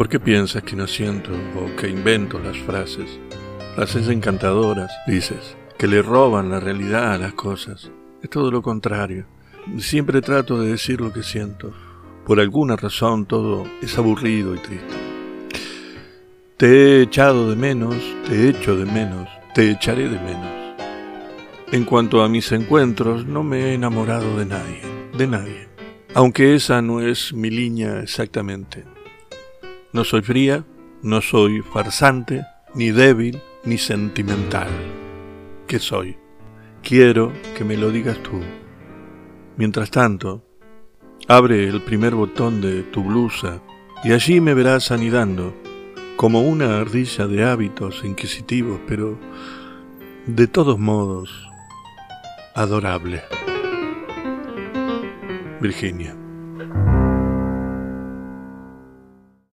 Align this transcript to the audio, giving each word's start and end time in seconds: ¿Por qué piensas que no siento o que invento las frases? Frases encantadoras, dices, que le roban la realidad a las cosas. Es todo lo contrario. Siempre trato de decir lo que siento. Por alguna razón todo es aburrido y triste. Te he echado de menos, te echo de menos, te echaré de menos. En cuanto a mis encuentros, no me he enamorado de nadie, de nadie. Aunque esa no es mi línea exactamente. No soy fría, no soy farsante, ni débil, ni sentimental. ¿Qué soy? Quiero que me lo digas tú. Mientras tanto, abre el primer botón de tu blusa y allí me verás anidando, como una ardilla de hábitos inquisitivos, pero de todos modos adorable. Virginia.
¿Por 0.00 0.08
qué 0.08 0.18
piensas 0.18 0.62
que 0.62 0.76
no 0.76 0.86
siento 0.86 1.30
o 1.30 1.76
que 1.76 1.86
invento 1.86 2.38
las 2.38 2.56
frases? 2.56 3.20
Frases 3.74 4.08
encantadoras, 4.08 4.90
dices, 5.06 5.58
que 5.76 5.86
le 5.86 6.00
roban 6.00 6.48
la 6.48 6.58
realidad 6.58 7.12
a 7.12 7.18
las 7.18 7.34
cosas. 7.34 7.90
Es 8.22 8.30
todo 8.30 8.50
lo 8.50 8.62
contrario. 8.62 9.26
Siempre 9.76 10.22
trato 10.22 10.58
de 10.58 10.70
decir 10.70 11.02
lo 11.02 11.12
que 11.12 11.22
siento. 11.22 11.74
Por 12.24 12.40
alguna 12.40 12.76
razón 12.76 13.26
todo 13.26 13.66
es 13.82 13.98
aburrido 13.98 14.54
y 14.54 14.58
triste. 14.60 14.94
Te 16.56 16.66
he 16.66 17.02
echado 17.02 17.50
de 17.50 17.56
menos, 17.56 17.94
te 18.26 18.48
echo 18.48 18.78
de 18.78 18.86
menos, 18.86 19.28
te 19.54 19.70
echaré 19.70 20.08
de 20.08 20.18
menos. 20.18 20.76
En 21.72 21.84
cuanto 21.84 22.22
a 22.22 22.28
mis 22.30 22.50
encuentros, 22.52 23.26
no 23.26 23.42
me 23.42 23.64
he 23.66 23.74
enamorado 23.74 24.38
de 24.38 24.46
nadie, 24.46 24.80
de 25.18 25.26
nadie. 25.26 25.68
Aunque 26.14 26.54
esa 26.54 26.80
no 26.80 27.02
es 27.02 27.34
mi 27.34 27.50
línea 27.50 28.00
exactamente. 28.00 28.82
No 29.92 30.04
soy 30.04 30.22
fría, 30.22 30.64
no 31.02 31.20
soy 31.20 31.62
farsante, 31.62 32.46
ni 32.74 32.92
débil, 32.92 33.40
ni 33.64 33.76
sentimental. 33.76 34.68
¿Qué 35.66 35.80
soy? 35.80 36.16
Quiero 36.82 37.32
que 37.56 37.64
me 37.64 37.76
lo 37.76 37.90
digas 37.90 38.18
tú. 38.22 38.40
Mientras 39.56 39.90
tanto, 39.90 40.44
abre 41.26 41.68
el 41.68 41.82
primer 41.82 42.14
botón 42.14 42.60
de 42.60 42.84
tu 42.84 43.02
blusa 43.02 43.60
y 44.04 44.12
allí 44.12 44.40
me 44.40 44.54
verás 44.54 44.92
anidando, 44.92 45.54
como 46.16 46.42
una 46.42 46.78
ardilla 46.78 47.26
de 47.26 47.44
hábitos 47.44 48.04
inquisitivos, 48.04 48.80
pero 48.86 49.18
de 50.26 50.46
todos 50.46 50.78
modos 50.78 51.30
adorable. 52.54 53.22
Virginia. 55.60 56.19